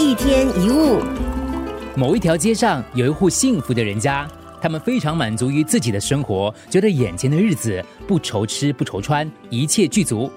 [0.00, 1.00] 一天一物，
[1.96, 4.28] 某一条街上有一户幸福的人家，
[4.62, 10.30] 他们非常满足于自己的生活，觉得眼前的日子不愁吃不愁穿，一切具足。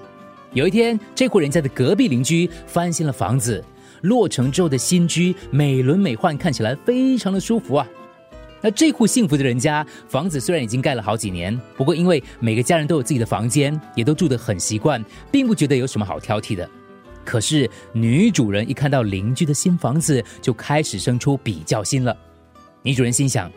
[0.52, 3.64] 有一天，这户人家的隔壁邻居翻新了房子，
[4.00, 7.86] 落成之后的新居美轮美奂，看起来非常的舒服啊。
[8.62, 16.68] 那这户幸福的人家，房子虽然已经盖了好几年，不过因为每个家人都有自己的房间，也都住得很习惯，并不觉得有什么好挑剔的。
[17.24, 22.16] 可是女主人一看到邻居的新房子，就开始生出比较心了。
[22.82, 23.50] 女主人心想：“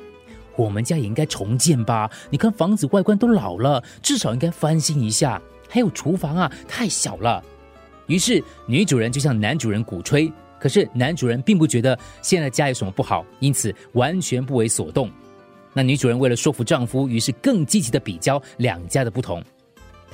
[0.55, 2.09] 我们家也应该重建吧？
[2.30, 5.41] 你看房子外观都老了，至少应该翻新一下。
[5.67, 7.43] 还有厨房啊，太小了。”
[8.07, 10.32] 于是女主人就向男主人鼓吹。
[10.57, 15.12] 可是男主人并不觉得现在家有什么不好，因此完全不为所动。
[15.73, 19.43] 那女主人为了说服丈夫，于是更积极的比较两家的不同。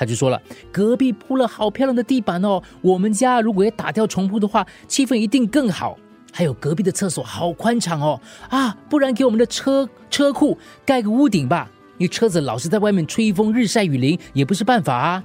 [0.01, 0.41] 他就说了
[0.73, 5.95] ：“隔壁铺了好漂亮的地板哦，我们家如果要打掉重铺的话，气氛一定更好。
[6.33, 8.19] 还有隔壁的厕所好宽敞哦，
[8.49, 15.23] 啊，不然给我们的车车库盖个屋顶吧，因为车子老是在外面吹风，日晒雨淋也不是办法啊。”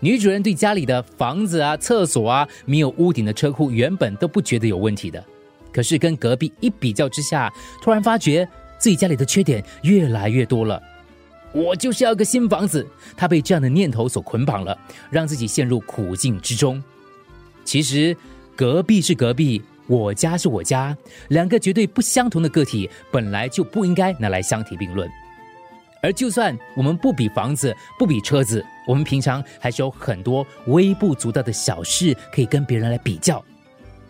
[0.00, 5.22] 女主人对家里的房子啊、厕所啊没有屋顶的车库原本都不觉得有问题的，
[5.70, 7.52] 可是跟隔壁一比较之下，
[7.82, 10.82] 突然发觉自己家里的缺点越来越多了。
[11.52, 14.78] 我就是要个新房子，他被这样的念头所捆绑了，
[15.10, 16.82] 让自己陷入苦境之中。
[17.64, 18.16] 其实，
[18.54, 20.96] 隔壁是隔壁，我家是我家，
[21.28, 25.08] 两个绝对不相同的个体，本来就不应该拿来相提并论。
[26.02, 33.44] 而就算我们不比房子，不比车子，我们平常还是有很多微不足道的小事可以跟别人来比较。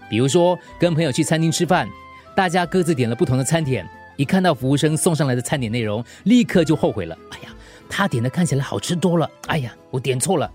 [0.08, 1.88] 比如说，跟朋友去餐厅吃饭，
[2.36, 3.88] 大家各自点了不同的餐点。
[4.21, 7.17] 一看到服务生送上来的餐点内容，立刻就后悔了。
[7.31, 7.49] 哎呀，
[7.89, 9.27] 他点的看起来好吃多了。
[9.47, 10.53] 哎呀，我点错了。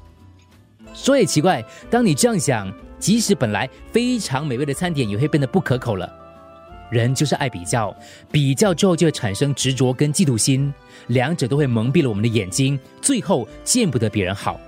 [0.93, 6.07] 说也奇怪，当你这样想，即使本来非常美味的餐点，也会变得不可口了。
[6.91, 7.91] 人就是爱比较，
[8.31, 10.71] 比较之后就会产生执着跟嫉妒心，
[11.07, 14.59] 两者都会蒙蔽了我们的眼睛，最后见不得别人好。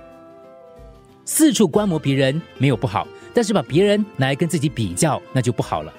[1.24, 5.92] 四处观摩别人没有不好，但是把别人拿来跟自己比较，那就不好了。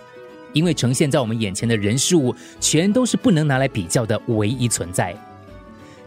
[0.54, 5.16] 因为呈现在我们眼前的人事物，全都是不能拿来比较的唯一存在。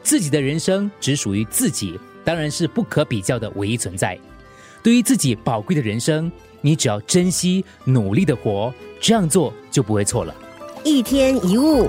[0.03, 4.19] 自己的人生只属于自己，当然是不可比较的唯一存在。
[4.83, 10.35] 对于自己宝贵的人生，你只要珍惜、努力的活，这样做就不会错了。
[10.85, 11.89] 一天一物。